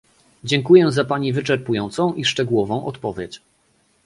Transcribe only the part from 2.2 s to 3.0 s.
szczegółową